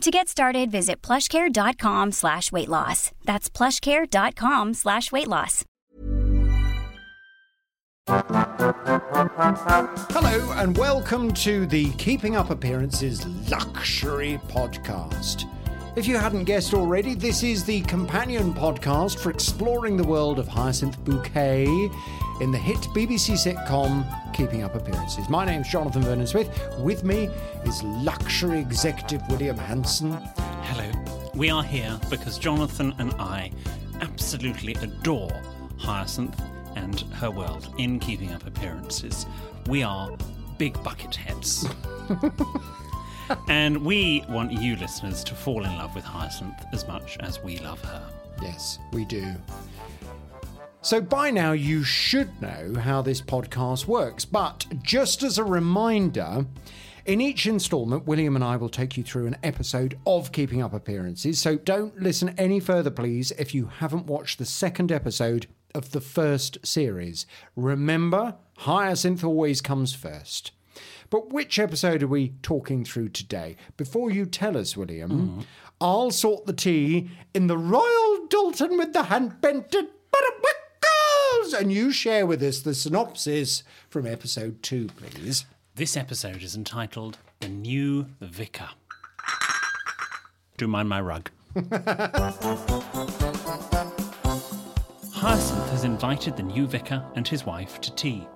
[0.00, 3.12] To get started, visit plushcare.com slash weight loss.
[3.26, 5.66] That's plushcare.com slash weight loss.
[10.08, 15.44] Hello, and welcome to the Keeping Up Appearances Luxury Podcast.
[15.96, 20.46] If you hadn't guessed already, this is the companion podcast for exploring the world of
[20.46, 21.64] Hyacinth Bouquet
[22.40, 25.28] in the hit BBC sitcom Keeping Up Appearances.
[25.28, 26.48] My name's Jonathan Vernon Smith.
[26.78, 27.28] With me
[27.64, 30.12] is luxury executive William Hanson.
[30.62, 30.90] Hello.
[31.34, 33.50] We are here because Jonathan and I
[34.00, 35.32] absolutely adore
[35.76, 36.40] Hyacinth
[36.76, 39.26] and her world in Keeping Up Appearances.
[39.66, 40.16] We are
[40.56, 41.66] big bucket heads.
[43.48, 47.58] and we want you listeners to fall in love with Hyacinth as much as we
[47.58, 48.02] love her.
[48.42, 49.34] Yes, we do.
[50.82, 54.24] So, by now, you should know how this podcast works.
[54.24, 56.46] But just as a reminder,
[57.04, 60.72] in each instalment, William and I will take you through an episode of Keeping Up
[60.72, 61.38] Appearances.
[61.38, 66.00] So, don't listen any further, please, if you haven't watched the second episode of the
[66.00, 67.26] first series.
[67.56, 70.52] Remember, Hyacinth always comes first.
[71.10, 73.56] But which episode are we talking through today?
[73.76, 75.44] Before you tell us, William, mm.
[75.80, 79.88] I'll sort the tea in the Royal Doulton with the hand bented
[81.58, 85.46] and you share with us the synopsis from episode two, please.
[85.74, 88.70] This episode is entitled The New Vicar.
[90.56, 91.30] Do mind my rug.
[95.12, 98.26] Hyacinth has invited the new vicar and his wife to tea.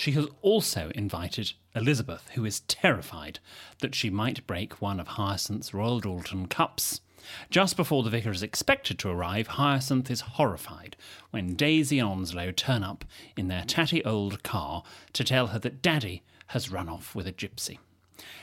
[0.00, 3.38] She has also invited Elizabeth, who is terrified
[3.80, 7.02] that she might break one of Hyacinth's Royal Doulton cups.
[7.50, 10.96] Just before the vicar is expected to arrive, Hyacinth is horrified
[11.32, 13.04] when Daisy and Onslow turn up
[13.36, 17.32] in their tatty old car to tell her that Daddy has run off with a
[17.32, 17.76] gypsy.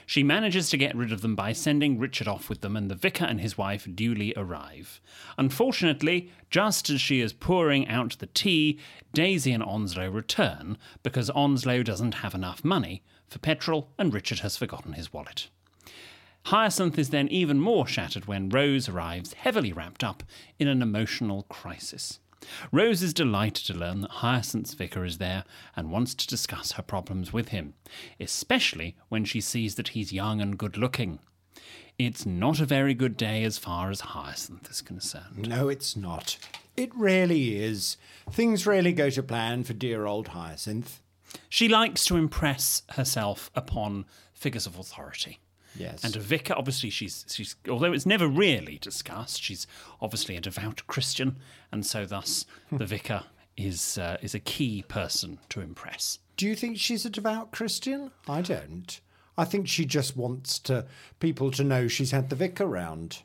[0.06, 2.96] She manages to get rid of them by sending Richard off with them, and the
[2.96, 5.02] vicar and his wife duly arrive.
[5.38, 8.80] Unfortunately, just as she is pouring out the tea,
[9.14, 14.58] Daisy and Onslow return because Onslow doesn't have enough money for petrol and Richard has
[14.58, 15.50] forgotten his wallet.
[16.46, 20.24] Hyacinth is then even more shattered when Rose arrives, heavily wrapped up
[20.58, 22.20] in an emotional crisis.
[22.72, 25.44] Rose is delighted to learn that Hyacinth's vicar is there
[25.76, 27.74] and wants to discuss her problems with him,
[28.20, 31.20] especially when she sees that he's young and good looking.
[31.98, 35.50] It's not a very good day as far as Hyacinth is concerned.
[35.50, 36.38] No, it's not.
[36.76, 37.98] It really is.
[38.30, 41.02] Things rarely go to plan for dear old Hyacinth.
[41.50, 45.40] She likes to impress herself upon figures of authority.
[45.78, 46.04] Yes.
[46.04, 49.68] And a vicar, obviously, she's she's although it's never really discussed, she's
[50.02, 51.38] obviously a devout Christian,
[51.72, 53.24] and so thus the vicar
[53.56, 56.20] is uh, is a key person to impress.
[56.36, 58.12] Do you think she's a devout Christian?
[58.28, 59.00] I don't.
[59.38, 60.86] I think she just wants to
[61.20, 63.24] people to know she's had the vicar round.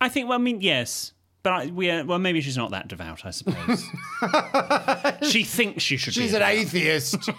[0.00, 0.28] I think.
[0.28, 1.12] Well, I mean, yes.
[1.42, 3.24] But I, we, uh, well, maybe she's not that devout.
[3.24, 3.82] I suppose
[5.30, 6.12] she thinks she should.
[6.12, 7.16] She's an atheist.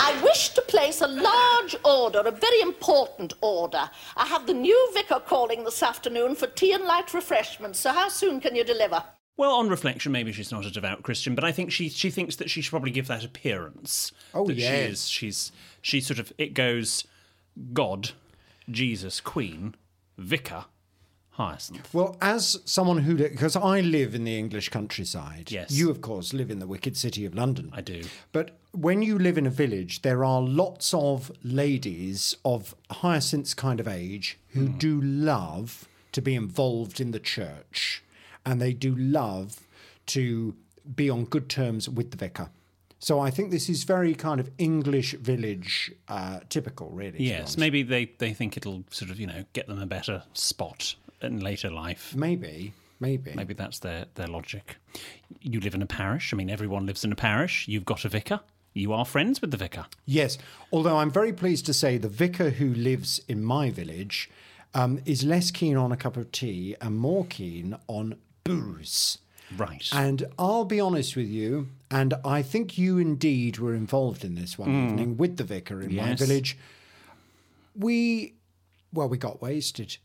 [0.00, 0.62] I wish to
[0.98, 3.90] place a large order, a very important order.
[4.16, 8.08] I have the new vicar calling this afternoon for tea and light refreshments, so how
[8.08, 9.02] soon can you deliver?
[9.36, 12.36] Well, on reflection, maybe she's not a devout Christian, but I think she she thinks
[12.36, 14.10] that she should probably give that appearance.
[14.34, 14.68] Oh, that yes.
[14.68, 15.08] she is.
[15.08, 17.04] She's she sort of it goes
[17.72, 18.10] God,
[18.68, 19.76] Jesus, Queen,
[20.16, 20.64] Vicar,
[21.38, 21.94] Hyacinth.
[21.94, 25.70] Well, as someone who, because I live in the English countryside, Yes.
[25.70, 27.70] you, of course, live in the wicked city of London.
[27.72, 28.02] I do.
[28.32, 33.78] But when you live in a village, there are lots of ladies of Hyacinth's kind
[33.78, 34.78] of age who Hmm.
[34.78, 38.02] do love to be involved in the church
[38.44, 39.60] and they do love
[40.06, 40.56] to
[40.96, 42.50] be on good terms with the vicar.
[42.98, 47.22] So I think this is very kind of English village uh, typical, really.
[47.22, 50.96] Yes, maybe they, they think it'll sort of, you know, get them a better spot
[51.20, 52.14] in later life.
[52.14, 53.32] Maybe, maybe.
[53.34, 54.76] Maybe that's their, their logic.
[55.40, 56.32] You live in a parish.
[56.32, 57.66] I mean, everyone lives in a parish.
[57.68, 58.40] You've got a vicar.
[58.74, 59.86] You are friends with the vicar.
[60.04, 60.38] Yes,
[60.70, 64.30] although I'm very pleased to say the vicar who lives in my village
[64.74, 69.18] um, is less keen on a cup of tea and more keen on booze.
[69.56, 69.88] Right.
[69.92, 74.58] And I'll be honest with you, and I think you indeed were involved in this
[74.58, 76.58] one evening with the vicar in my village.
[77.74, 78.34] We,
[78.92, 79.96] well, we got wasted.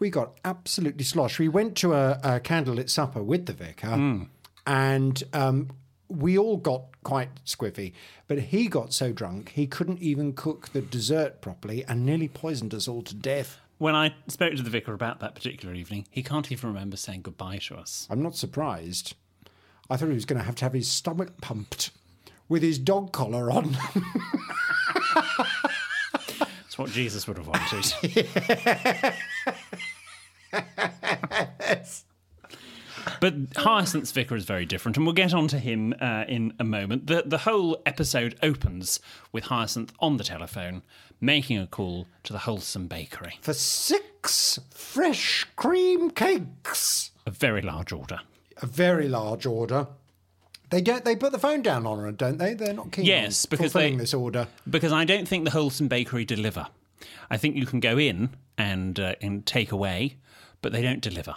[0.00, 1.38] We got absolutely sloshed.
[1.38, 4.26] We went to a, a candlelit supper with the vicar,
[4.66, 5.70] and um,
[6.08, 7.92] we all got quite squiffy.
[8.26, 12.74] But he got so drunk he couldn't even cook the dessert properly, and nearly poisoned
[12.74, 13.58] us all to death.
[13.78, 17.22] when I spoke to the vicar about that particular evening, he can't even remember saying
[17.22, 18.06] goodbye to us.
[18.10, 19.14] I'm not surprised.
[19.90, 21.90] I thought he was going to have to have his stomach pumped
[22.48, 23.76] with his dog collar on.
[26.38, 29.14] That's what Jesus would have wanted.
[33.20, 36.64] But Hyacinth's vicar is very different, and we'll get on to him uh, in a
[36.64, 37.06] moment.
[37.06, 39.00] The, the whole episode opens
[39.32, 40.82] with Hyacinth on the telephone
[41.20, 43.38] making a call to the Wholesome Bakery.
[43.40, 47.10] for six fresh cream cakes.
[47.26, 48.20] A very large order.
[48.62, 49.86] A very large order.
[50.70, 51.04] They don't.
[51.04, 52.54] They put the phone down on her, don't they?
[52.54, 54.46] They're not keen Yes, on because fulfilling they- this order.
[54.68, 56.66] Because I don't think the Wholesome Bakery deliver.
[57.30, 60.16] I think you can go in and, uh, and take away,
[60.62, 61.34] but they don't deliver.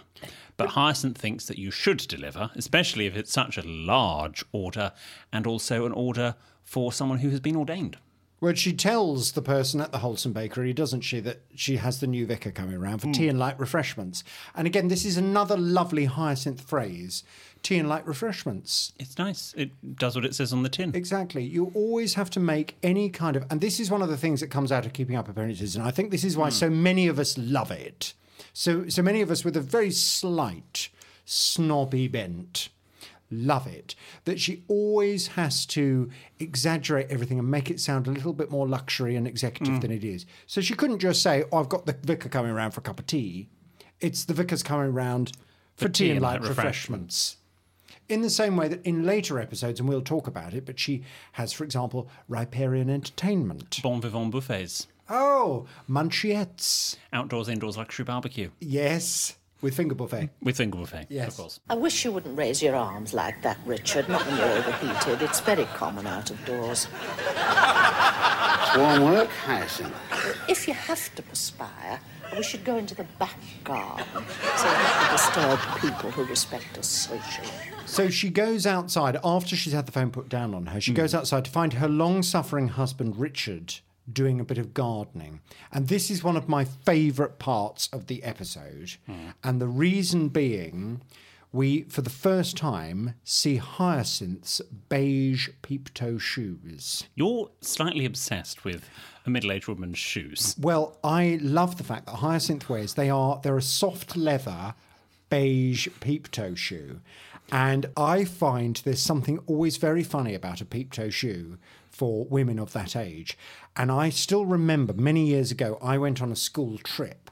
[0.57, 4.91] But Hyacinth thinks that you should deliver, especially if it's such a large order
[5.31, 7.97] and also an order for someone who has been ordained.
[8.43, 12.07] Well, she tells the person at the Wholesome Bakery, doesn't she, that she has the
[12.07, 13.13] new vicar coming around for hmm.
[13.13, 14.21] tea and light refreshments.
[14.53, 17.23] And again, this is another lovely hyacinth phrase:
[17.61, 18.91] tea and light refreshments.
[18.99, 19.53] It's nice.
[19.55, 20.93] It does what it says on the tin.
[20.93, 21.41] Exactly.
[21.41, 24.41] You always have to make any kind of, and this is one of the things
[24.41, 26.55] that comes out of keeping up appearances, and I think this is why hmm.
[26.55, 28.13] so many of us love it.
[28.53, 30.89] So, so many of us with a very slight
[31.25, 32.69] snobby bent
[33.33, 33.95] love it.
[34.25, 36.09] That she always has to
[36.39, 39.79] exaggerate everything and make it sound a little bit more luxury and executive hmm.
[39.79, 40.25] than it is.
[40.47, 42.99] So she couldn't just say, "Oh, I've got the vicar coming around for a cup
[42.99, 43.49] of tea."
[43.99, 45.31] It's the vicar's coming around
[45.75, 47.37] for, tea, and light refreshments.
[48.09, 51.03] In the same way that in later episodes, and we'll talk about it, but she
[51.33, 53.79] has, for example, riparian entertainment.
[53.81, 56.95] Bon vivant buffets, Oh, munchiettes.
[57.11, 60.29] outdoors, indoors luxury barbecue Yes, with finger buffet.
[60.41, 61.29] with finger buffet, Yes.
[61.29, 61.59] of course.
[61.69, 64.07] I wish you wouldn't raise your arms like that, Richard.
[64.09, 65.21] Not when you're overheated.
[65.21, 66.87] It's very common out of doors.
[68.65, 69.93] It's warm work, Hyacinth.
[70.47, 71.99] If you have to perspire,
[72.35, 76.87] we should go into the back garden so not to disturb people who respect us
[76.87, 77.47] socially.
[77.85, 80.81] So she goes outside after she's had the phone put down on her.
[80.81, 80.97] She hmm.
[80.97, 83.75] goes outside to find her long suffering husband, Richard,
[84.11, 85.39] doing a bit of gardening.
[85.71, 88.95] And this is one of my favourite parts of the episode.
[89.05, 89.29] Hmm.
[89.43, 91.01] And the reason being,
[91.51, 97.07] we, for the first time, see Hyacinth's beige peep toe shoes.
[97.15, 98.89] You're slightly obsessed with
[99.25, 100.55] a middle-aged woman's shoes.
[100.59, 104.73] Well, I love the fact that Hyacinth wears they are they're a soft leather
[105.29, 106.99] beige peep toe shoe.
[107.51, 111.57] And I find there's something always very funny about a peep toe shoe
[111.93, 113.37] for women of that age.
[113.75, 117.29] And I still remember many years ago I went on a school trip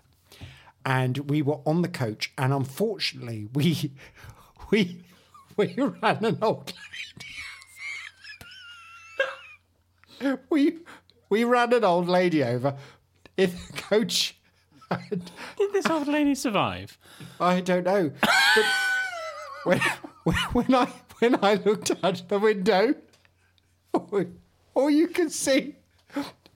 [0.85, 3.91] and we were on the coach and unfortunately we
[4.69, 5.03] we
[5.57, 6.73] we ran an old
[10.21, 10.77] lady we
[11.29, 12.75] we ran an old lady over
[13.37, 14.37] in the coach
[14.89, 16.97] and Did this old lady survive?
[17.39, 18.11] I don't know
[18.55, 18.65] but
[19.63, 19.79] when,
[20.23, 20.85] when when I
[21.19, 22.95] when I looked out the window
[24.73, 25.75] all, you could see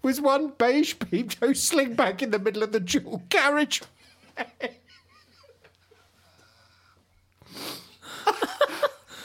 [0.02, 3.82] was one beige peep toe sling back in the middle of the dual carriage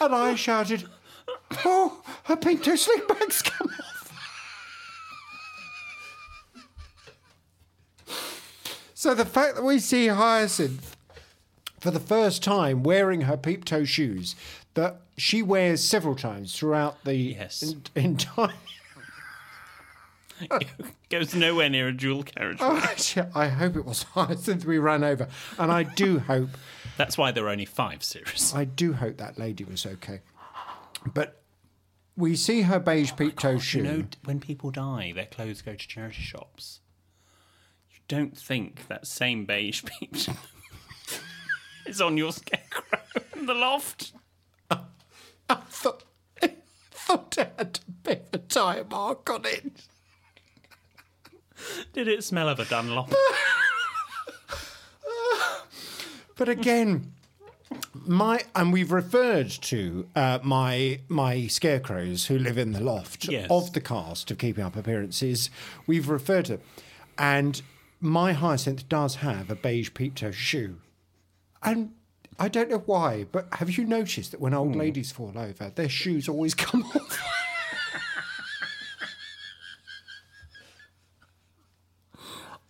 [0.00, 0.85] and I shouted,
[1.64, 4.12] "Oh, her pink toe sling bag's come off!"
[8.94, 10.97] So the fact that we see Hyacinth
[11.80, 14.37] for the first time wearing her peep toe shoes
[14.75, 17.62] that she wears several times throughout the Yes.
[17.62, 18.52] en- entire.
[21.11, 22.59] Goes nowhere near a dual carriage.
[22.61, 22.94] Oh,
[23.35, 25.28] I hope it was Hyacinth we ran over,
[25.59, 26.50] and I do hope
[27.00, 28.52] That's why there are only five series.
[28.54, 30.20] I do hope that lady was okay.
[31.14, 31.40] But
[32.14, 33.78] we see her beige peep toe shoe.
[33.78, 36.80] You know, when people die, their clothes go to charity shops.
[37.90, 40.28] You don't think that same beige peach
[41.87, 43.00] is on your scarecrow
[43.35, 44.12] in the loft?
[44.70, 46.04] I thought,
[46.42, 46.52] I
[46.90, 49.87] thought it had a bit of a tire mark on it.
[51.93, 53.12] Did it smell of a Dunlop?
[56.37, 57.12] But again,
[57.95, 63.47] my and we've referred to uh, my my scarecrows who live in the loft Yes.
[63.50, 65.50] of the cast of Keeping Up Appearances.
[65.87, 66.61] We've referred to,
[67.19, 67.61] and
[68.00, 70.76] my hyacinth does have a beige peep toe shoe,
[71.62, 71.93] and.
[72.38, 75.90] I don't know why, but have you noticed that when old ladies fall over, their
[75.90, 77.21] shoes always come off?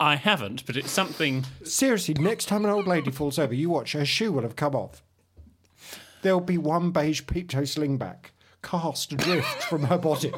[0.01, 1.45] I haven't, but it's something.
[1.63, 4.75] Seriously, next time an old lady falls over, you watch, her shoe will have come
[4.75, 5.03] off.
[6.23, 8.31] There'll be one beige peep toe slingback
[8.63, 10.33] cast adrift from her body.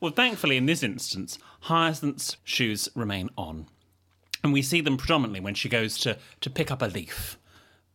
[0.00, 3.66] Well, thankfully, in this instance, Hyacinth's shoes remain on.
[4.42, 7.38] And we see them predominantly when she goes to, to pick up a leaf.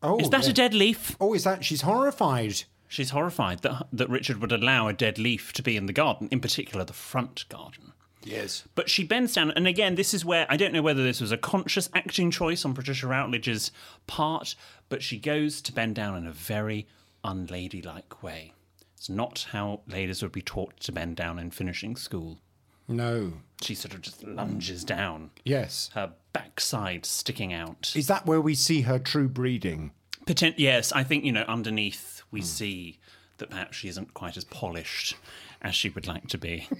[0.04, 0.52] Oh, Is that yeah.
[0.52, 1.18] a dead leaf?
[1.20, 1.66] Oh, is that?
[1.66, 2.64] She's horrified.
[2.88, 6.30] She's horrified that, that Richard would allow a dead leaf to be in the garden,
[6.32, 7.94] in particular the front garden.
[8.26, 8.64] Yes.
[8.74, 11.32] But she bends down, and again, this is where I don't know whether this was
[11.32, 13.72] a conscious acting choice on Patricia Routledge's
[14.08, 14.56] part,
[14.90, 16.88] but she goes to bend down in a very
[17.24, 18.54] unladylike way.
[18.98, 22.40] It's not how ladies would be taught to bend down in finishing school.
[22.88, 23.34] No.
[23.62, 25.90] She sort of just lunges down, Yes.
[25.94, 27.94] her backside sticking out.
[27.96, 29.92] Is that where we see her true breeding?
[30.26, 33.00] Potent- yes, I think, you know, underneath we see
[33.38, 35.16] that perhaps she isn't quite as polished
[35.62, 36.68] as she would like to be.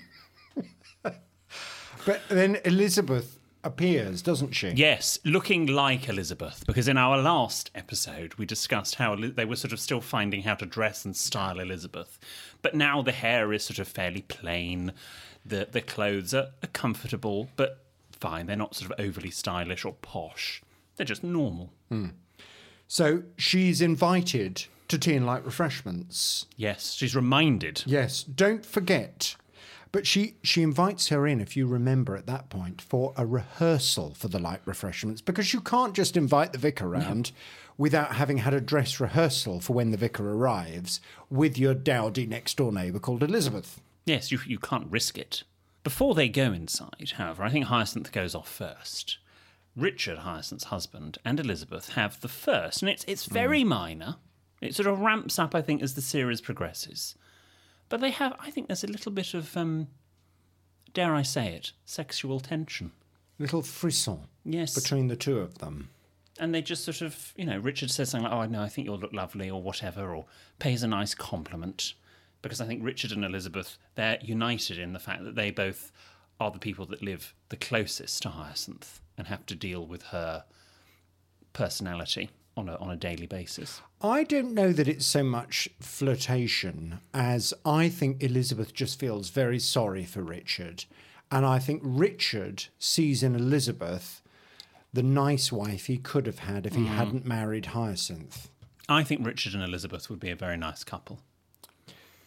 [2.06, 4.70] But then Elizabeth appears, doesn't she?
[4.70, 9.74] Yes, looking like Elizabeth, because in our last episode we discussed how they were sort
[9.74, 12.20] of still finding how to dress and style Elizabeth.
[12.62, 14.94] But now the hair is sort of fairly plain,
[15.44, 18.46] the, the clothes are, are comfortable, but fine.
[18.46, 20.62] They're not sort of overly stylish or posh,
[20.96, 21.74] they're just normal.
[21.90, 22.10] Hmm.
[22.88, 26.46] So she's invited to tea and light refreshments.
[26.56, 27.82] Yes, she's reminded.
[27.88, 28.24] Yes.
[28.24, 29.36] Don't forget.
[29.96, 34.14] But she, she invites her in, if you remember at that point, for a rehearsal
[34.14, 37.32] for the light refreshments because you can't just invite the vicar round
[37.78, 41.00] without having had a dress rehearsal for when the vicar arrives
[41.30, 43.80] with your dowdy next door neighbour called Elizabeth.
[44.06, 45.44] Yes, you, you can't risk it.
[45.86, 49.18] Before they go inside, however, I think Hyacinth goes off first.
[49.78, 53.34] Richard, Hyacinth's husband, and Elizabeth have the first, and it's, it's hmm.
[53.34, 54.18] very minor.
[54.60, 57.16] It sort of ramps up, I think, as the series progresses.
[57.90, 59.88] But they have, I think there's a little bit of, um,
[60.94, 62.92] dare I say it, sexual tension.
[63.38, 64.74] Little frisson Yes.
[64.74, 65.90] between the two of them.
[66.40, 68.86] And they just sort of, you know, Richard says something like, oh, no, I think
[68.86, 70.26] you'll look lovely, or whatever, or
[70.60, 71.94] pays a nice compliment.
[72.42, 75.92] Because I think Richard and Elizabeth, they're united in the fact that they both
[76.40, 80.44] are the people that live the closest to Hyacinth and have to deal with her
[81.54, 83.82] personality on a, on a daily basis.
[84.02, 89.60] I don't know that it's so much flirtation as I think Elizabeth just feels very
[89.60, 90.86] sorry for Richard.
[91.32, 94.22] And I think Richard sees in Elizabeth
[94.94, 96.88] the nice wife he could have had if he mm.
[96.88, 98.50] hadn't married Hyacinth.
[98.88, 101.20] I think Richard and Elizabeth would be a very nice couple.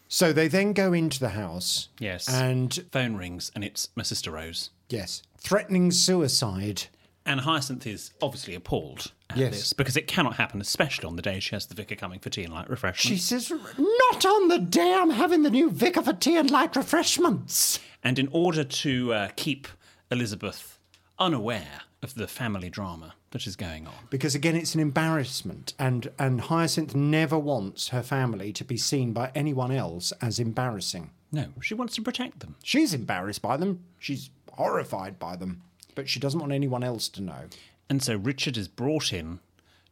[0.09, 1.89] So they then go into the house.
[1.99, 2.29] Yes.
[2.29, 4.71] And Phone rings, and it's my sister Rose.
[4.89, 6.85] yes, threatening suicide.
[7.29, 9.51] And Hyacinth is obviously appalled at Yes.
[9.53, 12.31] this because it cannot happen, especially on the day she has the vicar coming for
[12.31, 13.07] tea and light refreshments.
[13.07, 16.75] She says, Not on the day I'm having the new vicar for tea and light
[16.75, 17.81] refreshments.
[18.03, 19.69] And in order to uh, keep
[20.11, 20.79] Elizabeth
[21.19, 26.11] unaware of the family drama that is going on, because again it's an embarrassment and
[26.19, 31.49] and hyacinth never wants her family to be seen by anyone else as embarrassing no,
[31.61, 32.55] she wants to protect them.
[32.63, 35.61] she's embarrassed by them she's horrified by them
[35.99, 37.47] but she doesn't want anyone else to know.
[37.91, 39.41] And so Richard is brought in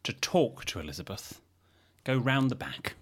[0.05, 1.41] to talk to Elizabeth,
[2.05, 2.95] go round the back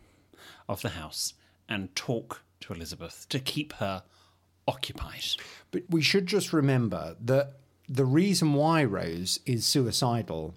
[0.70, 1.34] of the house
[1.68, 4.04] and talk to Elizabeth to keep her
[4.66, 5.36] occupied.
[5.70, 7.52] but we should just remember that
[7.86, 10.54] the reason why rose is suicidal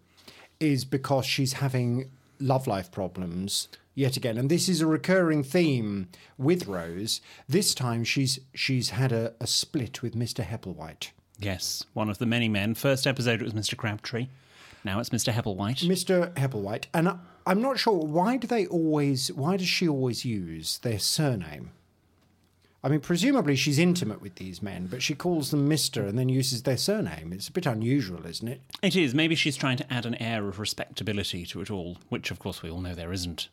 [0.62, 4.38] is because she's having love life problems yet again.
[4.38, 7.20] And this is a recurring theme with rose.
[7.50, 12.26] This time she's she's had a, a split with mr hepplewhite Yes, one of the
[12.26, 12.74] many men.
[12.74, 13.76] First episode it was Mr.
[13.78, 14.28] Crabtree.
[14.84, 15.34] Now it's Mr.
[15.34, 15.84] Hepplewhite.
[15.88, 16.34] Mr.
[16.36, 20.78] Hepplewhite, and I, I'm not sure why do they always, why does she always use
[20.80, 21.72] their surname?
[22.84, 26.30] I mean, presumably she's intimate with these men, but she calls them Mister and then
[26.30, 27.34] uses their surname.
[27.34, 28.62] It's a bit unusual, isn't it?
[28.82, 29.14] It is.
[29.14, 32.62] Maybe she's trying to add an air of respectability to it all, which of course
[32.62, 33.50] we all know there isn't,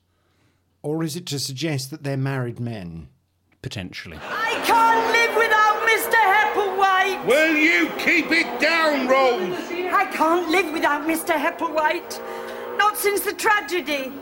[0.82, 3.08] Or is it to suggest that they're married men?
[3.62, 4.18] potentially.
[4.22, 6.20] I can't live without Mr.
[6.34, 7.24] Hepplewhite.
[7.26, 9.56] Will you keep it down, Rose?
[9.92, 11.34] I can't live without Mr.
[11.34, 12.20] Hepplewhite.
[12.78, 14.12] Not since the tragedy.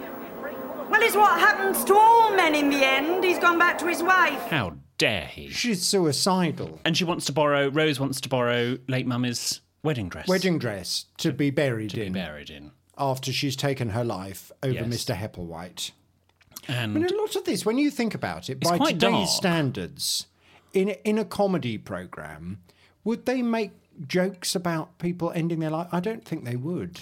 [0.90, 3.24] Well, it's what happens to all men in the end.
[3.24, 4.40] He's gone back to his wife.
[4.50, 5.48] How dare he?
[5.48, 6.80] She's suicidal.
[6.84, 10.28] And she wants to borrow, Rose wants to borrow late mummy's wedding dress.
[10.28, 12.72] wedding dress to be buried to be in buried in.
[12.98, 14.86] after she's taken her life over Yes.
[14.86, 15.16] Mr.
[15.16, 15.92] Hepplewhite.
[16.68, 19.10] And I mean, a lot of this, when you think about it, by quite today's
[19.12, 19.28] dark.
[19.30, 20.26] standards,
[20.72, 22.60] in in a comedy program,
[23.04, 23.72] would they make
[24.06, 25.88] jokes about people ending their life?
[25.92, 27.00] I don't think they would.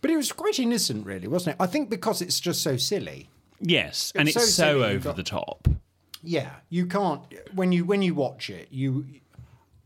[0.00, 1.62] But it was quite innocent, really, wasn't it?
[1.62, 3.28] I think because it's just so silly.
[3.60, 5.68] yes, and It's it's, so so, over got- the top.
[6.22, 7.22] Yeah, you can't
[7.54, 9.06] when you when you watch it, you.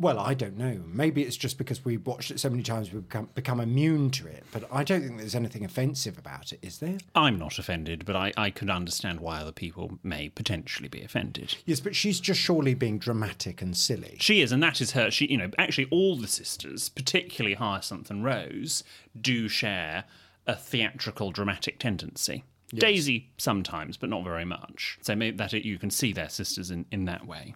[0.03, 0.81] Well, I don't know.
[0.85, 4.27] Maybe it's just because we've watched it so many times we've become, become immune to
[4.27, 4.43] it.
[4.51, 6.99] But I don't think there's anything offensive about it, is there?
[7.15, 11.55] I'm not offended, but I, I could understand why other people may potentially be offended.
[11.67, 14.17] Yes, but she's just surely being dramatic and silly.
[14.19, 15.09] She is, and that is her.
[15.13, 18.83] She, you know, actually, all the sisters, particularly Hyacinth and Rose,
[19.21, 20.03] do share
[20.49, 22.43] a theatrical, dramatic tendency.
[22.75, 24.99] Daisy sometimes, but not very much.
[25.03, 27.55] So maybe that you can see their sisters in, in that way.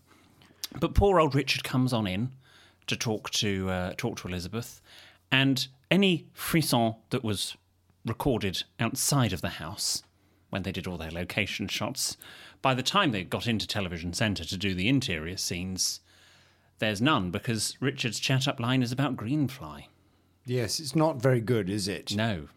[0.79, 2.33] But poor old Richard comes on in
[2.87, 4.81] to talk to uh, talk to Elizabeth,
[5.31, 7.57] and any frisson that was
[8.05, 10.03] recorded outside of the house
[10.51, 12.17] when they did all their location shots,
[12.63, 16.01] by the time they got into Television Centre to do the interior scenes,
[16.79, 19.87] there's none because Richard's chat up line is about Greenfly.
[20.45, 22.15] Yes, it's not very good, is it?
[22.15, 22.49] No.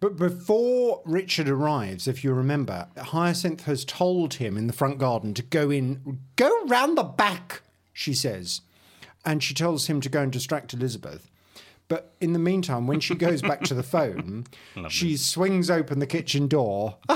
[0.00, 5.34] But before Richard arrives, if you remember, Hyacinth has told him in the front garden
[5.34, 7.62] to go in, go round the back,
[7.92, 8.60] she says.
[9.24, 11.30] And she tells him to go and distract Elizabeth.
[11.88, 14.46] But in the meantime, when she goes back to the phone,
[14.88, 16.96] she swings open the kitchen door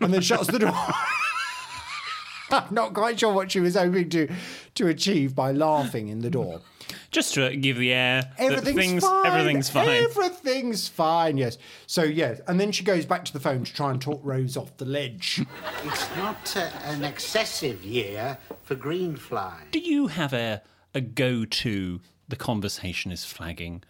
[0.00, 0.72] and then shuts the door.
[2.50, 4.28] I'm not quite sure what she was hoping to,
[4.76, 6.60] to achieve by laughing in the door.
[7.14, 9.26] Just to give the air Everything's things, fine.
[9.26, 9.88] everything's fine.
[10.04, 11.36] Everything's fine.
[11.36, 11.58] Yes.
[11.86, 14.56] So yes, and then she goes back to the phone to try and talk Rose
[14.56, 15.40] off the ledge.
[15.84, 19.54] It's not uh, an excessive year for greenfly.
[19.70, 20.60] Do you have a,
[20.92, 23.84] a go to the conversation is flagging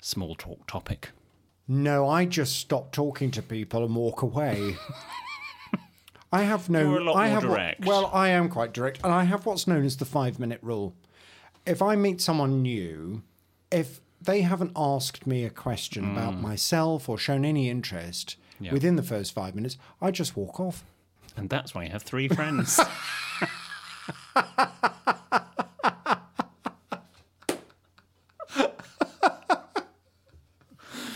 [0.00, 1.10] small talk topic?
[1.66, 4.76] no, I just stop talking to people and walk away.
[6.32, 6.80] I have no.
[6.82, 9.44] You're a lot I more have what- well, I am quite direct, and I have
[9.46, 10.94] what's known as the five-minute rule.
[11.66, 13.22] If I meet someone new,
[13.70, 16.40] if they haven't asked me a question about Mm.
[16.40, 18.72] myself or shown any interest Yeah.
[18.72, 20.84] within the first five minutes, I just walk off.
[21.36, 22.78] And that's why you have three friends.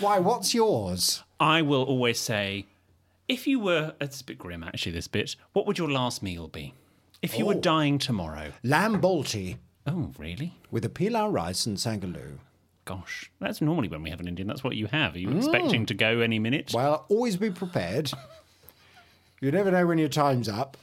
[0.01, 0.19] Why?
[0.19, 1.23] What's yours?
[1.41, 2.67] I will always say,
[3.29, 6.49] if you were, it's a bit grim actually, this bit, what would your last meal
[6.49, 6.75] be?
[7.23, 7.61] If you were Oh.
[7.61, 8.53] dying tomorrow.
[8.63, 10.55] Lamb balti Oh, really?
[10.71, 12.39] with a pilau rice and saag aloo.
[12.87, 14.47] Gosh, that's normally when we have an Indian.
[14.47, 15.15] That's what you have.
[15.15, 16.73] Are you expecting to go any minute?
[16.75, 18.13] Well, always be prepared.
[19.41, 20.77] you never know when your time's up.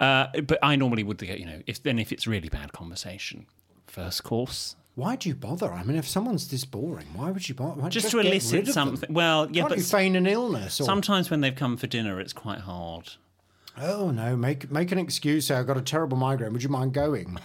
[0.00, 3.46] Uh, but I normally would get, you know, if then if it's really bad conversation,
[3.86, 5.72] first course, Why do you bother?
[5.72, 7.82] I mean, if someone's this boring, why would you bother?
[7.82, 8.72] Just, just to elicit rid of them?
[8.72, 9.12] something.
[9.12, 10.80] Well, yeah, Can't but you feign an illness?
[10.80, 13.12] Or, sometimes when they've come for dinner, it's quite hard.
[13.76, 15.46] Oh no, make make an excuse.
[15.46, 16.52] Say I've got a terrible migraine.
[16.52, 17.38] Would you mind going?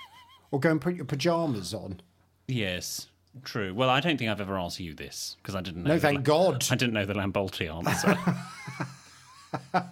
[0.50, 2.00] or go and put your pajamas on.
[2.48, 3.08] Yes,
[3.42, 3.74] true.
[3.74, 5.94] Well, I don't think I've ever asked you this because I didn't know.
[5.94, 6.66] No, thank God.
[6.70, 8.16] I didn't know the lamb balti answer.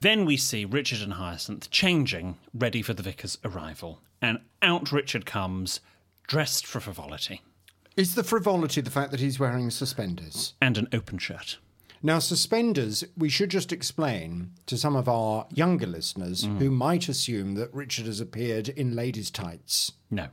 [0.00, 5.26] then we see Richard and Hyacinth changing, ready for the vicar's arrival, and out Richard
[5.26, 5.80] comes,
[6.26, 7.42] dressed for frivolity
[7.96, 10.54] Is the frivolity the fact that he's wearing suspenders?
[10.60, 11.58] and an open shirt.
[12.02, 16.58] Now, suspenders, we should just explain to some of our younger listeners mm.
[16.58, 19.92] who might assume that Richard has appeared in ladies' tights.
[20.10, 20.28] No.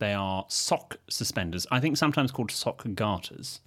[0.00, 3.60] They are sock suspenders, I think sometimes called sock garters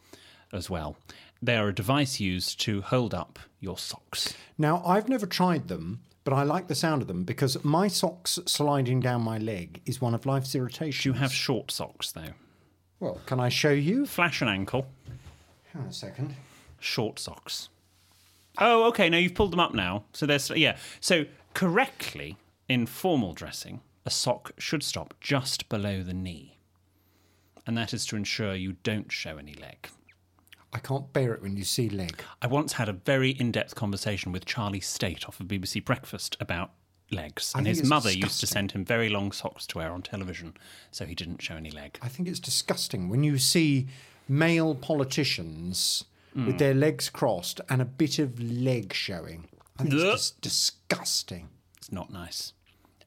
[0.51, 0.95] as well.
[1.41, 4.33] They are a device used to hold up your socks.
[4.57, 8.39] Now, I've never tried them, but I like the sound of them because my socks
[8.45, 11.05] sliding down my leg is one of life's irritations.
[11.05, 12.33] You have short socks, though.
[12.99, 14.05] Well, can I show you?
[14.05, 14.87] Flash an ankle,
[15.73, 16.35] Hang on a second.
[16.83, 17.69] Short socks.
[18.57, 19.09] Oh, okay.
[19.09, 20.03] Now you've pulled them up now.
[20.13, 20.77] So there's, yeah.
[20.99, 26.59] So correctly, in formal dressing, a sock should stop just below the knee.
[27.65, 29.89] And that is to ensure you don't show any leg.
[30.73, 32.21] I can't bear it when you see leg.
[32.41, 36.35] I once had a very in depth conversation with Charlie Stayt off of BBC Breakfast
[36.39, 36.71] about
[37.11, 37.53] legs.
[37.55, 40.55] I And his mother used to send him very long socks to wear on television
[40.91, 41.97] so he didn't show any leg.
[42.01, 43.87] I think it's disgusting when you see
[44.27, 49.47] male politicians with their legs crossed and a bit of leg showing.
[49.77, 51.49] I think it's just disgusting.
[51.77, 52.53] It's not nice.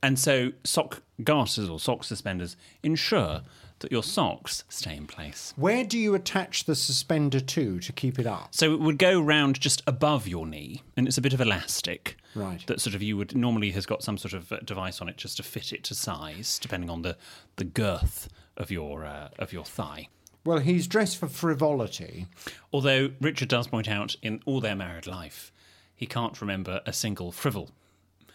[0.03, 3.43] And so sock garters or sock suspenders ensure
[3.81, 5.53] that your socks stay in place.
[5.57, 8.55] Where do you attach the suspender to to keep it up?
[8.55, 12.17] So it would go round just above your knee, and it's a bit of elastic.
[12.35, 12.67] Right.
[12.67, 15.17] That sort of you would normally has got some sort of uh, device on it
[15.17, 17.17] just to fit it to size, depending on the,
[17.57, 20.09] the girth of your uh, of your thigh.
[20.47, 22.27] Well, he's dressed for frivolity.
[22.73, 25.51] Although Richard does point out in all their married life,
[25.95, 27.71] he can't remember a single frivol.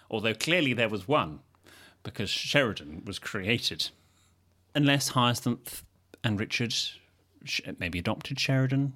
[0.09, 1.39] Although clearly there was one,
[2.03, 3.89] because Sheridan was created.
[4.75, 5.83] Unless Hyacinth
[6.23, 6.75] and Richard
[7.79, 8.93] maybe adopted Sheridan,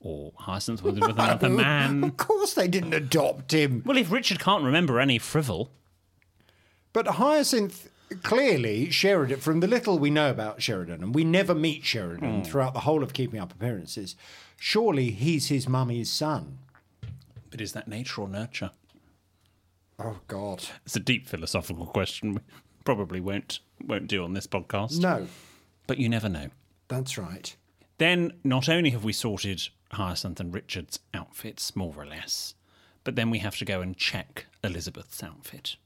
[0.00, 2.04] or Hyacinth was with another man.
[2.04, 3.82] Of course, they didn't adopt him.
[3.84, 5.68] Well, if Richard can't remember any frivol,
[6.92, 7.88] But Hyacinth,
[8.22, 12.42] clearly, Sheridan, from the little we know about Sheridan, and we never meet Sheridan hmm.
[12.42, 14.16] throughout the whole of Keeping Up Appearances,
[14.56, 16.58] surely he's his mummy's son.
[17.50, 18.70] but is that nature or nurture?
[19.98, 20.64] Oh, God.
[20.84, 22.34] It's a deep philosophical question.
[22.34, 22.40] We
[22.84, 25.00] probably won't won't do on this podcast.
[25.00, 25.28] No,
[25.86, 26.48] But you never know.
[26.88, 27.54] that's right.
[27.98, 32.54] Then not only have we sorted Hyacinth and Richard's outfits, more or less,
[33.04, 35.76] but then we have to go and check Elizabeth's outfit.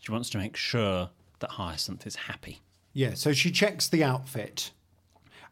[0.00, 2.60] She wants to make sure that Hyacinth is happy.
[2.92, 4.70] Yeah, so she checks the outfit.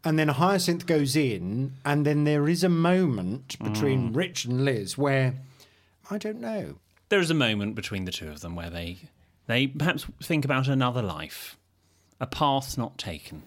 [0.04, 4.16] And then Hyacinth goes in, and then there is a moment between mm.
[4.16, 5.34] Rich and Liz where
[6.10, 6.76] I don't know.
[7.08, 8.98] There is a moment between the two of them where they
[9.46, 11.56] they perhaps think about another life,
[12.20, 13.42] a path not taken.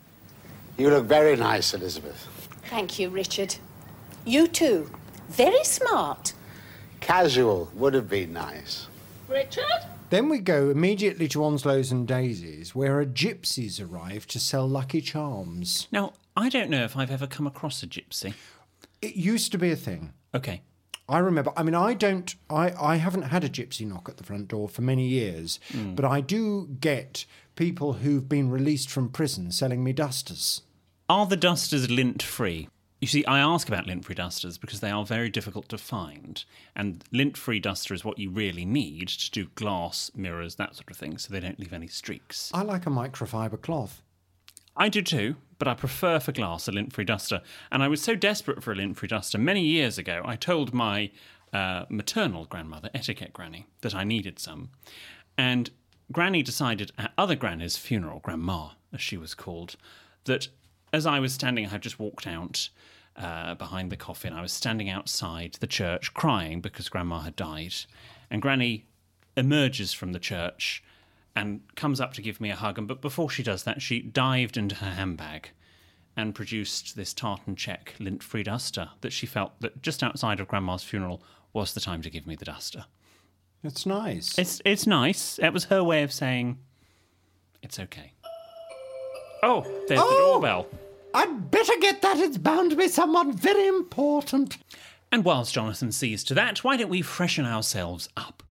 [0.77, 2.27] You look very nice, Elizabeth.
[2.69, 3.56] Thank you, Richard.
[4.25, 4.89] You too.
[5.30, 6.34] Very smart.
[6.99, 8.88] Casual would have been nice.
[9.27, 9.86] Richard?
[10.12, 15.00] Then we go immediately to Onslow's and Daisy's, where a gypsies arrive to sell Lucky
[15.00, 15.88] Charms.
[15.89, 18.34] Now, I don't know if I've ever come across a gypsy.
[19.02, 20.12] It used to be a thing.
[20.36, 20.63] Okay.
[21.08, 21.54] I remember.
[21.56, 22.36] I mean, I don't.
[22.50, 25.95] I I haven't had a gypsy knock at the front door for many years, hmm.
[25.95, 30.62] but I do get people who've been released from prison selling me dusters.
[31.08, 32.67] Are the dusters lint free?
[33.01, 36.45] You see, I ask about lint free dusters because they are very difficult to find.
[36.75, 40.91] And lint free duster is what you really need to do glass, mirrors, that sort
[40.91, 42.51] of thing, so they don't leave any streaks.
[42.53, 44.03] I like a microfiber cloth.
[44.77, 47.41] I do too, but I prefer for glass a lint free duster.
[47.71, 50.71] And I was so desperate for a lint free duster many years ago, I told
[50.71, 51.09] my
[51.51, 54.69] uh, maternal grandmother, etiquette granny, that I needed some.
[55.37, 55.71] And
[56.11, 59.75] Granny decided at other Granny's funeral, Grandma, as she was called,
[60.25, 60.49] that
[60.93, 62.69] as I was standing, I had just walked out
[63.15, 64.34] uh, behind the coffin.
[64.34, 67.75] I was standing outside the church crying because Grandma had died.
[68.30, 68.86] And Granny
[69.36, 70.84] emerges from the church
[71.36, 72.77] and comes up to give me a hug.
[72.77, 75.49] And but before she does that, she dived into her handbag
[76.15, 80.47] and produced this tartan check lint free duster that she felt that just outside of
[80.47, 81.23] Grandma's funeral
[81.54, 82.86] was the time to give me the duster.
[83.63, 84.38] It's nice.
[84.38, 85.39] It's it's nice.
[85.39, 86.58] It was her way of saying
[87.62, 88.13] it's okay.
[89.43, 90.34] Oh, there's the Oh!
[90.34, 90.67] doorbell.
[91.13, 92.17] I'd better get that.
[92.17, 94.58] It's bound to be someone very important.
[95.12, 98.43] And whilst Jonathan sees to that, why don't we freshen ourselves up?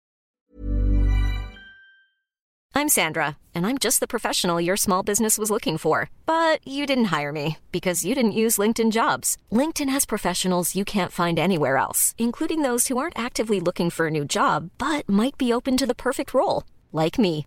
[2.73, 6.09] I'm Sandra, and I'm just the professional your small business was looking for.
[6.27, 9.37] But you didn't hire me because you didn't use LinkedIn jobs.
[9.51, 14.07] LinkedIn has professionals you can't find anywhere else, including those who aren't actively looking for
[14.07, 17.47] a new job but might be open to the perfect role, like me.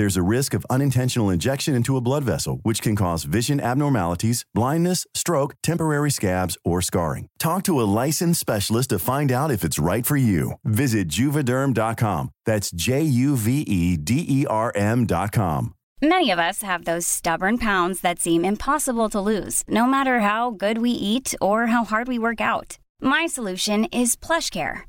[0.00, 4.46] There's a risk of unintentional injection into a blood vessel, which can cause vision abnormalities,
[4.54, 7.26] blindness, stroke, temporary scabs, or scarring.
[7.38, 10.54] Talk to a licensed specialist to find out if it's right for you.
[10.64, 12.30] Visit juvederm.com.
[12.46, 15.74] That's J U V E D E R M.com.
[16.00, 20.50] Many of us have those stubborn pounds that seem impossible to lose, no matter how
[20.50, 22.78] good we eat or how hard we work out.
[23.02, 24.88] My solution is PlushCare.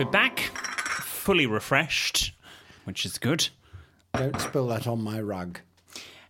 [0.00, 2.32] We're back, fully refreshed,
[2.84, 3.50] which is good.
[4.14, 5.60] Don't spill that on my rug.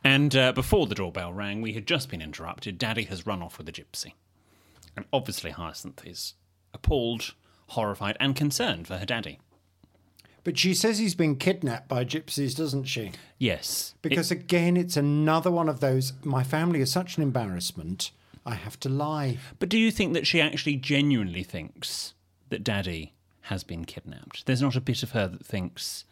[0.03, 2.79] And uh, before the doorbell rang, we had just been interrupted.
[2.79, 4.15] Daddy has run off with a gypsy.
[4.97, 6.35] And obviously, Hyacinth is
[6.75, 7.35] appalled,
[7.69, 9.39] horrified, and concerned for her daddy.
[10.43, 13.13] But she says he's been kidnapped by gypsies, doesn't she?
[13.39, 13.95] Yes.
[14.03, 16.13] Because again, it's another one of those.
[16.25, 18.11] My family is such an embarrassment.
[18.45, 19.39] I have to lie.
[19.61, 22.15] But do you think that she actually genuinely thinks
[22.49, 23.13] that Daddy
[23.51, 24.47] has been kidnapped?
[24.47, 26.05] There's not a bit of her that thinks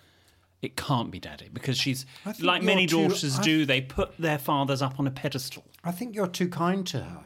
[0.60, 2.04] it can't be Daddy because she's
[2.40, 3.64] like many daughters do.
[3.64, 5.64] They put their fathers up on a pedestal.
[5.82, 7.24] I think you're too kind to her.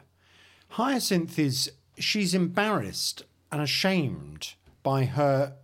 [0.70, 1.72] Hyacinth is.
[1.98, 5.54] She's embarrassed and ashamed by her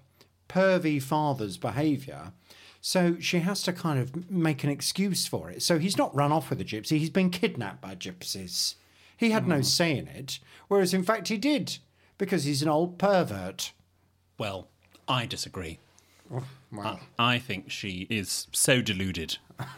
[0.48, 2.32] pervy father's behaviour.
[2.80, 5.62] So she has to kind of make an excuse for it.
[5.62, 8.74] So he's not run off with a gypsy, he's been kidnapped by gypsies.
[9.16, 9.62] He had no hmm.
[9.62, 11.78] say in it, whereas in fact he did,
[12.18, 13.72] because he's an old pervert.
[14.38, 14.68] Well,
[15.06, 15.78] I disagree.
[16.30, 16.44] Well,
[17.18, 19.38] I, I think she is so deluded.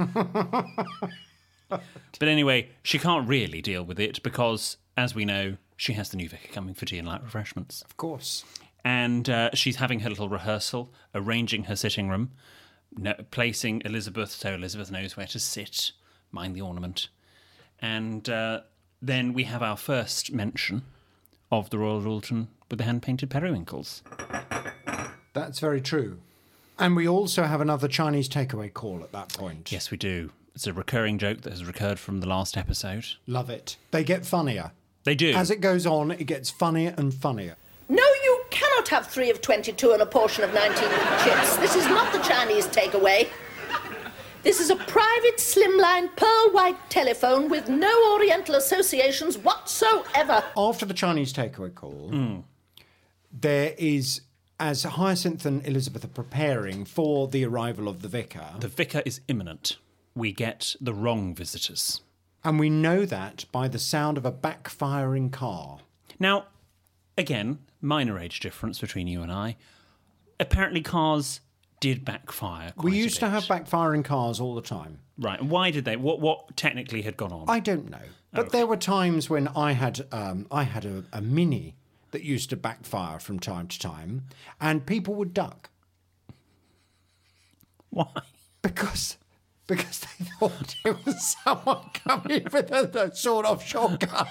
[1.69, 1.83] but
[2.21, 6.29] anyway, she can't really deal with it because, as we know, she has the new
[6.29, 7.83] vicar coming for tea and light refreshments.
[7.83, 8.45] of course.
[8.85, 12.33] And uh, she's having her little rehearsal, arranging her sitting room,
[12.97, 15.93] no, placing Elizabeth so Elizabeth knows where to sit,
[16.33, 17.09] mind the ornament.
[17.81, 18.61] And uh,
[19.01, 20.83] then we have our first mention
[21.53, 24.03] of the Royal Doulton with the hand painted periwinkles.
[25.33, 26.19] That's very true.
[26.79, 29.71] And we also have another Chinese takeaway call at that point.
[29.71, 30.31] Yes, we do.
[30.55, 33.07] It's a recurring joke that has recurred from the last episode.
[33.27, 33.77] Love it.
[33.91, 34.73] They get funnier.
[35.05, 35.33] They do.
[35.33, 37.57] As it goes on, it gets funnier and funnier.
[37.89, 41.57] No, you cannot have three of 22 and a portion of 19 with chips.
[41.57, 43.29] This is not the Chinese takeaway.
[44.43, 50.43] This is a private slimline pearl white telephone with no Oriental associations whatsoever.
[50.57, 52.41] After the Chinese takeaway call, hmm.
[53.33, 54.23] there is,
[54.61, 59.21] as Hyacinth and Elizabeth are preparing for the arrival of the vicar, The vicar is
[59.27, 59.79] imminent.
[60.15, 62.03] We get the wrong visitors.
[62.45, 65.79] and we know that by the sound of a backfiring car.
[66.19, 66.47] Now,
[67.19, 69.57] again, minor age difference between you and I.
[70.39, 71.41] Apparently, cars
[71.81, 72.73] did backfire.
[72.77, 75.01] We used to have backfiring cars all the time.
[75.19, 75.39] Right.
[75.41, 75.97] and Why did they?
[75.97, 77.45] What what technically had gone on?
[77.49, 81.21] I don't know, but there were times when I had um, I had a, a
[81.21, 81.77] mini
[82.11, 84.25] that used to backfire from time to time,
[84.61, 85.71] and people would duck
[87.91, 88.07] Why?
[88.63, 89.17] because
[89.67, 94.27] because they thought it was someone coming with a, sort of shotgun.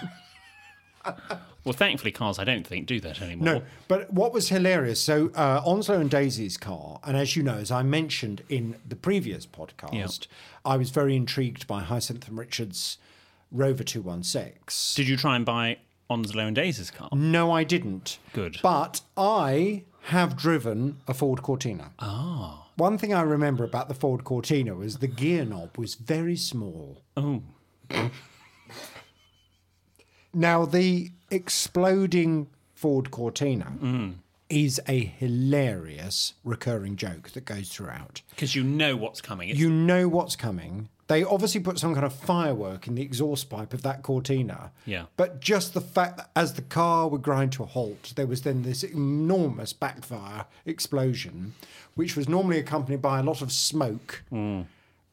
[1.63, 3.45] Well, thankfully, cars I don't think do that anymore.
[3.45, 5.01] No, but what was hilarious?
[5.01, 8.95] So uh, Onslow and Daisy's car, and as you know, as I mentioned in the
[8.95, 10.27] previous podcast,
[10.65, 12.97] I was very intrigued by Hyacinth and Richard's
[13.51, 14.93] Rover Two One Six.
[14.95, 15.77] Did you try and buy
[16.09, 17.09] Onslow and Daisy's car?
[17.13, 18.17] No, I didn't.
[18.33, 18.57] Good.
[18.63, 21.91] But I have driven a Ford Cortina.
[21.99, 22.67] Ah.
[22.77, 27.01] One thing I remember about the Ford Cortina was the gear knob was very small.
[27.17, 27.43] Oh.
[30.33, 34.13] Now, the exploding Ford Cortina Mm.
[34.49, 38.21] is a hilarious recurring joke that goes throughout.
[38.29, 39.49] Because you know what's coming.
[39.49, 40.89] It's, You know what's coming.
[41.09, 44.71] They obviously put some kind of firework in the exhaust pipe of that Cortina.
[44.85, 45.05] Yeah.
[45.17, 48.43] But just the fact that as the car would grind to a halt, there was
[48.43, 51.55] then this enormous backfire explosion,
[51.95, 54.23] which was normally accompanied by a lot of smoke.
[54.31, 54.67] Mm.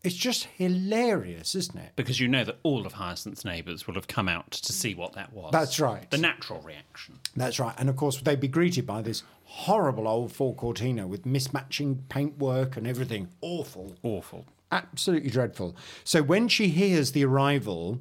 [0.05, 1.93] It's just hilarious, isn't it?
[1.97, 5.15] because you know that all of Hyacinth's neighbours will have come out to see what
[5.15, 5.51] that was.
[5.51, 6.09] That's right.
[6.11, 7.19] The natural reaction.
[7.35, 7.75] That's right.
[7.79, 12.77] And of course, they'd be greeted by this horrible old Ford Cortina with mismatching paintwork
[12.77, 13.29] and everything.
[13.41, 13.97] Awful.
[14.03, 14.45] Awful.
[14.73, 15.77] Absolutely dreadful.
[16.05, 18.01] So when she hears the arrival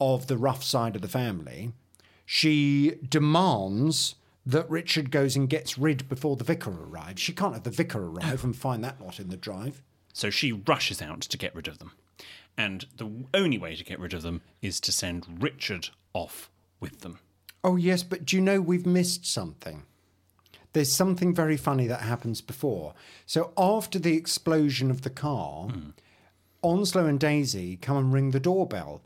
[0.00, 1.72] of the rough side of the family,
[2.24, 7.20] she demands that Richard goes and gets rid before the vicar arrives.
[7.20, 9.82] She can't have the vicar arrive and find that lot in the drive.
[10.12, 11.92] So she rushes out to get rid of them.
[12.56, 17.00] And the only way to get rid of them is to send Richard off with
[17.00, 17.18] them.
[17.64, 19.82] Oh, yes, but do you know we've missed something?
[20.76, 22.92] There's something very funny that happens before.
[23.24, 25.92] So after the explosion of the car, hmm.
[26.62, 29.00] Onslow and Daisy come and ring the doorbell.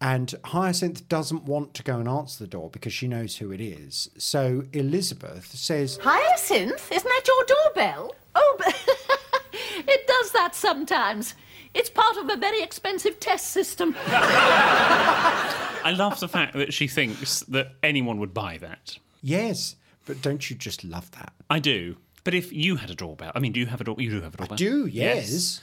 [0.00, 3.60] And Hyacinth doesn't want to go and answer the door because she knows who it
[3.60, 4.08] is.
[4.16, 8.14] So Elizabeth says, Hyacinth, isn't that your doorbell?
[8.34, 8.74] Oh, but
[9.86, 11.34] it does that sometimes.
[11.74, 13.94] It's part of a very expensive test system.
[14.06, 18.96] I love the fact that she thinks that anyone would buy that.
[19.20, 21.32] Yes, but don't you just love that?
[21.50, 21.96] I do.
[22.24, 24.02] But if you had a doorbell, I mean, do you have a doorbell?
[24.02, 24.54] You do have a doorbell.
[24.54, 25.60] I do yes.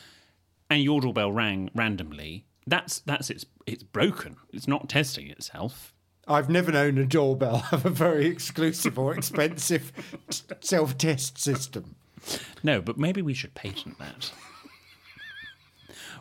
[0.70, 2.46] And your doorbell rang randomly.
[2.68, 4.38] That's that's it's it's broken.
[4.54, 5.94] It's not testing itself.
[6.28, 9.92] I've never known a doorbell have a very exclusive or expensive
[10.62, 11.96] self-test system.
[12.64, 14.32] No, but maybe we should patent that.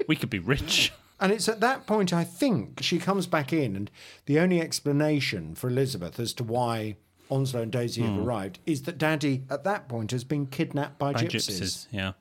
[0.09, 0.93] we could be rich.
[1.21, 3.91] And it's at that point, I think, she comes back in, and
[4.25, 6.97] the only explanation for Elizabeth as to why
[7.31, 8.21] Onslow and Daisy have Hmm.
[8.21, 11.61] arrived is that Daddy, at that point, has been kidnapped by, By gypsies.
[11.61, 12.13] gypsies, yeah.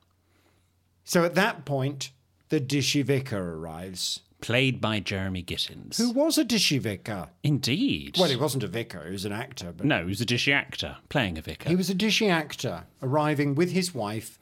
[1.03, 2.11] So at that point,
[2.49, 4.21] the Dishy Vicar arrives.
[4.41, 5.97] Played by Jeremy Gittins.
[5.97, 7.29] Who was a Dishy Vicar?
[7.43, 8.15] Indeed.
[8.17, 9.73] Well, he wasn't a vicar, he was an actor.
[9.75, 11.67] But No, he was a dishy actor playing a vicar.
[11.69, 14.39] He was a Dishy actor arriving with his wife,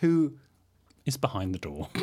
[0.00, 0.38] who
[1.04, 1.88] is behind the door.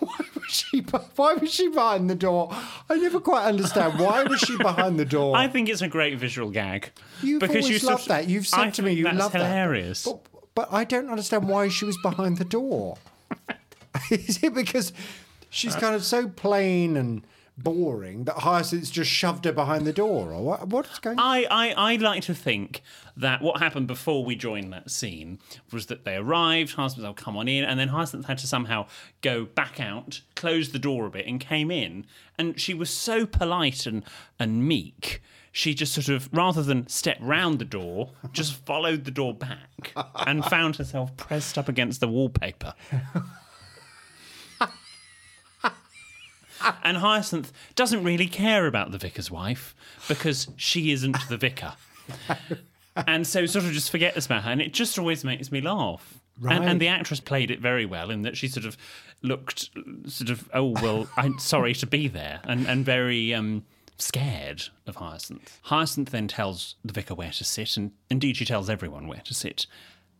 [0.48, 2.50] she, why was she behind the door?
[2.88, 3.98] I never quite understand.
[3.98, 5.36] Why was she behind the door?
[5.36, 6.90] I think it's a great visual gag.
[7.22, 8.28] You've because always you loved that.
[8.28, 10.04] You've said I to me you love hilarious.
[10.04, 10.18] that.
[10.32, 12.98] But, but I don't understand why she was behind the door.
[14.10, 14.92] Is it because
[15.50, 17.22] she's kind of so plain and
[17.58, 21.26] boring that Hyacinth's just shoved her behind the door, or what, what's going on?
[21.26, 22.82] I, I, I like to think
[23.16, 25.38] that what happened before we joined that scene
[25.72, 28.46] was that they arrived, Hyacinth said, oh, come on in, and then Hyacinth had to
[28.46, 28.86] somehow
[29.22, 32.06] go back out, close the door a bit, and came in.
[32.38, 34.04] And she was so polite and,
[34.38, 39.10] and meek, she just sort of, rather than step round the door, just followed the
[39.10, 39.94] door back
[40.26, 42.74] and found herself pressed up against the wallpaper.
[46.82, 49.74] And Hyacinth doesn't really care about the vicar's wife
[50.08, 51.74] because she isn't the vicar.
[53.06, 54.50] and so sort of just forgets about her.
[54.50, 56.20] And it just always makes me laugh.
[56.48, 58.76] And, and the actress played it very well in that she sort of
[59.22, 59.70] looked
[60.06, 63.64] sort of, oh, well, I'm sorry to be there, and, and very um,
[63.98, 65.58] scared of Hyacinth.
[65.62, 69.34] Hyacinth then tells the vicar where to sit, and indeed she tells everyone where to
[69.34, 69.66] sit.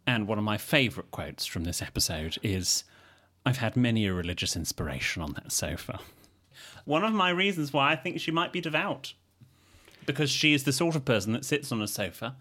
[0.06, 2.84] And one of my favourite quotes from this episode is
[3.44, 6.00] I've had many a religious inspiration on that sofa.
[6.84, 9.14] One of my reasons why I think she might be devout.
[10.06, 12.36] Because she is the sort of person that sits on a sofa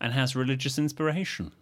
[0.00, 1.52] and has religious inspiration.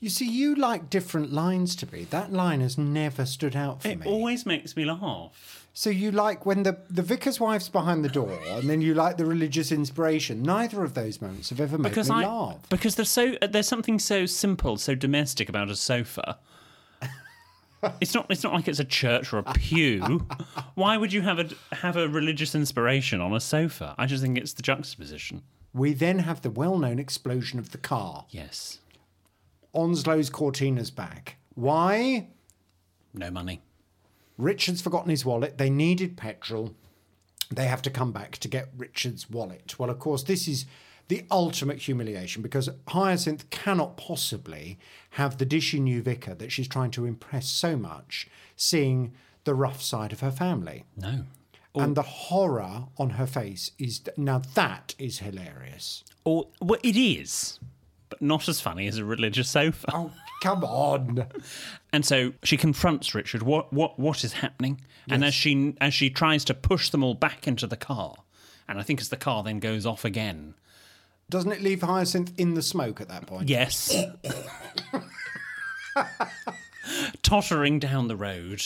[0.00, 2.04] You see, you like different lines to me.
[2.10, 4.06] That line has never stood out for It me.
[4.06, 5.68] It always makes me laugh.
[5.74, 9.16] So you like when the, the vicar's wife's behind the door, and then you like
[9.16, 10.42] the religious inspiration.
[10.42, 12.68] Neither of those moments have ever made Because me I laugh.
[12.68, 16.38] because there's so uh, there's something so simple, so domestic about a sofa.
[18.00, 18.26] It's not.
[18.30, 20.26] It's not like it's a church or a pew.
[20.74, 23.94] Why would you have a have a religious inspiration on a sofa?
[23.98, 25.42] I just think it's the juxtaposition.
[25.74, 28.26] We then have the well-known explosion of the car.
[28.30, 28.78] Yes.
[29.72, 31.36] Onslow's Cortina's back.
[31.54, 32.28] Why?
[33.14, 33.62] No money.
[34.36, 35.56] Richard's forgotten his wallet.
[35.56, 36.74] They needed petrol.
[37.50, 39.78] They have to come back to get Richard's wallet.
[39.78, 40.66] Well, of course, this is
[41.08, 44.78] the ultimate humiliation because Hyacinth cannot possibly
[45.10, 49.12] have the dishy new vicar that she's trying to impress so much seeing
[49.44, 50.84] the rough side of her family.
[50.96, 51.24] No.
[51.74, 56.04] And the horror on her face is now that is hilarious.
[56.24, 57.58] Or well, it is,
[58.10, 59.86] but not as funny as a religious sofa.
[59.92, 60.12] Oh,
[60.42, 61.26] come on!
[61.92, 63.42] And so she confronts Richard.
[63.42, 64.82] What what what is happening?
[65.08, 68.16] And as she as she tries to push them all back into the car,
[68.68, 70.54] and I think as the car then goes off again.
[71.32, 73.48] Doesn't it leave Hyacinth in the smoke at that point?
[73.48, 73.96] Yes.
[77.22, 78.62] Tottering down the road,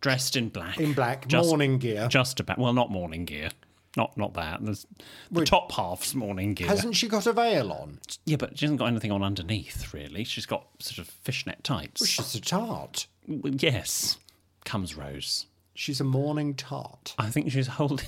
[0.00, 0.78] dressed in black.
[0.78, 2.06] In black, just, morning gear.
[2.06, 2.56] Just about.
[2.56, 3.50] Well, not morning gear.
[3.96, 4.64] Not not that.
[4.64, 4.86] There's
[5.32, 6.68] the top half's morning gear.
[6.68, 7.98] Hasn't she got a veil on?
[8.24, 10.22] Yeah, but she hasn't got anything on underneath, really.
[10.22, 12.00] She's got sort of fishnet tights.
[12.00, 13.08] Well, she's a tart.
[13.26, 14.18] Well, Yes.
[14.64, 15.46] Comes Rose.
[15.74, 17.16] She's a morning tart.
[17.18, 18.06] I think she's holding.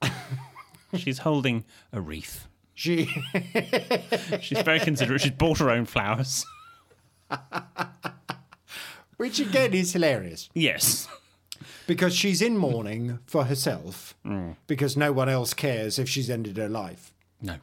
[0.96, 2.46] she's holding a wreath.
[2.74, 3.06] She.
[4.40, 5.20] She's very considerate.
[5.20, 6.44] She's bought her own flowers.
[9.16, 10.48] Which again is hilarious.
[10.54, 11.08] Yes.
[11.86, 14.56] Because she's in mourning for herself, Mm.
[14.66, 17.12] because no one else cares if she's ended her life.
[17.40, 17.56] No.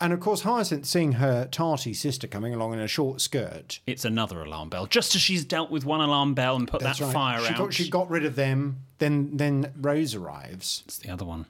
[0.00, 3.80] And of course, Hyacinth seeing her tarty sister coming along in a short skirt.
[3.86, 4.86] It's another alarm bell.
[4.86, 7.12] Just as she's dealt with one alarm bell and put that right.
[7.12, 7.58] fire she out.
[7.58, 8.78] Got, she got rid of them.
[8.98, 11.46] Then, then Rose arrives, It's the other one.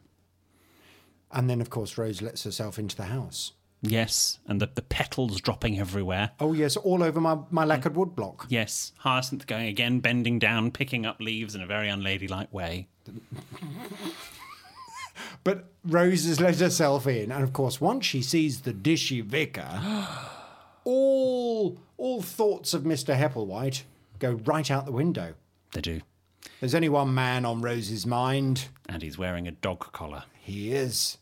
[1.33, 3.53] And then of course Rose lets herself into the house.
[3.83, 4.39] Yes.
[4.47, 6.33] And the, the petals dropping everywhere.
[6.39, 7.69] Oh yes, all over my, my mm.
[7.69, 8.47] lacquered wood block.
[8.49, 8.93] Yes.
[8.99, 12.89] Hyacinth going again, bending down, picking up leaves in a very unladylike way.
[15.43, 19.81] But Rose has let herself in, and of course, once she sees the dishy vicar,
[20.85, 23.83] all all thoughts of Mister Hepplewhite
[24.19, 25.35] go right out the window.
[25.73, 26.01] They do.
[26.59, 28.69] There's only one man on Rose's mind.
[28.89, 30.25] And he's wearing a dog collar.
[30.41, 31.17] He is.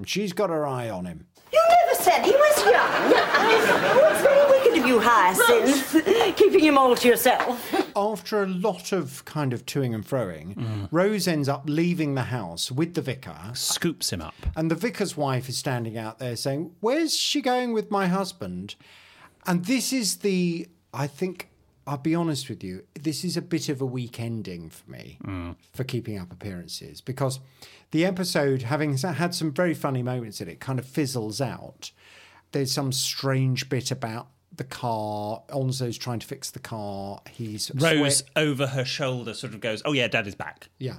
[0.00, 1.26] And she's got her eye on him.
[1.52, 3.12] You never said he was young.
[3.52, 7.74] It's very wicked of you, Hyacinth, keeping him all to yourself.
[7.94, 10.88] After a lot of kind of toing and froing, mm.
[10.90, 13.36] Rose ends up leaving the house with the vicar.
[13.52, 14.32] Scoops him up.
[14.56, 18.76] And the vicar's wife is standing out there saying, Where's she going with my husband?
[19.46, 21.50] And this is the, I think,
[21.86, 25.18] I'll be honest with you, this is a bit of a weak ending for me
[25.24, 25.56] mm.
[25.72, 27.40] for keeping up appearances because
[27.90, 31.90] the episode, having had some very funny moments in it, kind of fizzles out.
[32.52, 35.42] There's some strange bit about the car.
[35.52, 37.20] Onslow's trying to fix the car.
[37.30, 40.68] He's Rose swear- over her shoulder sort of goes, Oh, yeah, dad is back.
[40.78, 40.98] yeah.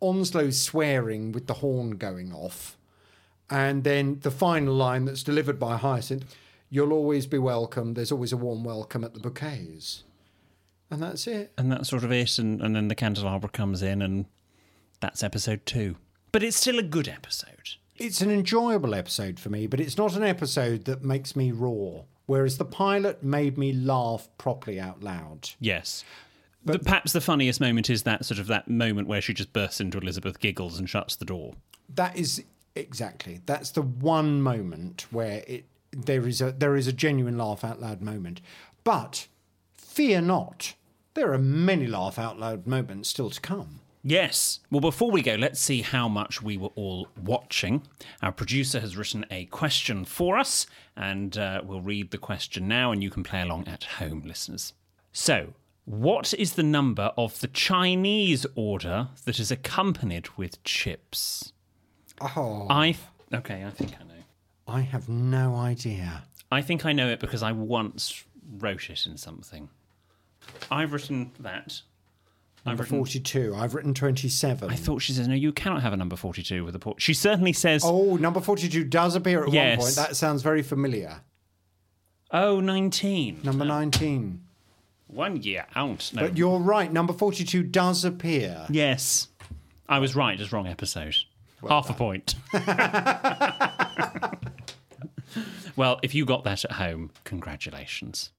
[0.00, 2.76] Onslow's swearing with the horn going off.
[3.48, 6.34] And then the final line that's delivered by Hyacinth
[6.74, 7.94] You'll always be welcome.
[7.94, 10.02] There's always a warm welcome at the bouquets.
[10.94, 11.52] And that's it.
[11.58, 12.38] And that's sort of it.
[12.38, 14.26] And, and then the candelabra comes in, and
[15.00, 15.96] that's episode two.
[16.30, 17.70] But it's still a good episode.
[17.96, 22.04] It's an enjoyable episode for me, but it's not an episode that makes me roar.
[22.26, 25.50] Whereas the pilot made me laugh properly out loud.
[25.58, 26.04] Yes.
[26.64, 29.80] But perhaps the funniest moment is that sort of that moment where she just bursts
[29.80, 31.54] into Elizabeth, giggles, and shuts the door.
[31.92, 32.44] That is
[32.76, 33.40] exactly.
[33.46, 37.80] That's the one moment where it there is a there is a genuine laugh out
[37.80, 38.40] loud moment.
[38.84, 39.26] But
[39.94, 40.74] fear not.
[41.14, 43.80] There are many laugh out loud moments still to come.
[44.02, 44.60] Yes.
[44.70, 47.82] Well, before we go, let's see how much we were all watching.
[48.20, 52.92] Our producer has written a question for us, and uh, we'll read the question now,
[52.92, 54.74] and you can play along at home, listeners.
[55.12, 55.54] So,
[55.86, 61.52] what is the number of the Chinese order that is accompanied with chips?
[62.20, 62.96] Oh, I.
[63.32, 64.22] Okay, I think I know.
[64.66, 66.24] I have no idea.
[66.52, 68.24] I think I know it because I once
[68.58, 69.70] wrote it in something.
[70.70, 71.80] I've written that.
[72.66, 73.54] Number written- 42.
[73.54, 74.70] I've written 27.
[74.70, 77.02] I thought she says, no, you cannot have a number 42 with a port.
[77.02, 79.78] She certainly says, Oh, number 42 does appear at Yes.
[79.78, 79.96] one point.
[79.96, 81.20] That sounds very familiar.
[82.30, 83.40] oh, 19.
[83.44, 84.40] Number 19.
[85.08, 86.10] One year out.
[86.14, 86.22] No.
[86.22, 86.90] But you're right.
[86.90, 88.66] Number 42 does appear.
[88.70, 89.28] Yes.
[89.88, 91.14] I was right, just wrong episode.
[91.68, 92.34] Half a point.
[95.76, 98.30] well, if you got that at home, congratulations.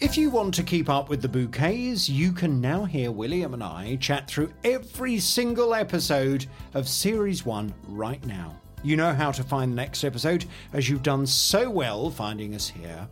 [0.00, 3.64] If you want to keep up with the bouquets, you can now hear William and
[3.64, 8.54] I chat through every single episode of Series 1 right now.
[8.84, 12.68] You know how to find the next episode, as you've done so well finding us
[12.68, 13.08] here.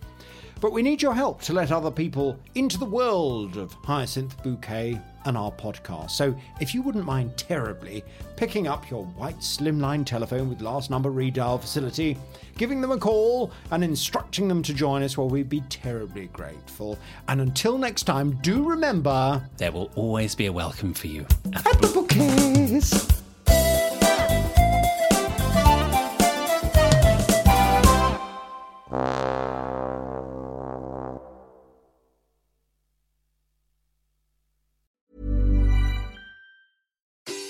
[0.60, 4.98] But we need your help to let other people into the world of Hyacinth Bouquet
[5.26, 6.12] and our podcast.
[6.12, 8.02] So if you wouldn't mind terribly
[8.36, 12.16] picking up your white slimline telephone with last number redial facility,
[12.56, 16.98] giving them a call and instructing them to join us, well, we'd be terribly grateful.
[17.28, 21.26] And until next time, do remember There will always be a welcome for you.
[21.52, 23.15] at the bouquets.